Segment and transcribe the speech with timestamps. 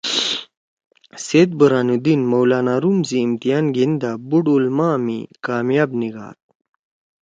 [1.25, 6.37] سید برہان الدین مولانا روم سی امتحان گھیِن دا بُوڑ علما می کامیاب نیِگھاد۔